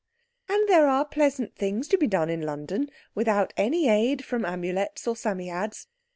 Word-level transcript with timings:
And 0.49 0.67
there 0.67 0.87
are 0.87 1.05
pleasant 1.05 1.55
things 1.55 1.87
to 1.89 1.95
be 1.95 2.07
done 2.07 2.27
in 2.27 2.41
London 2.41 2.89
without 3.13 3.53
any 3.55 3.87
aid 3.87 4.25
from 4.25 4.45
Amulets 4.45 5.07
or 5.07 5.15
Psammeads. 5.15 5.85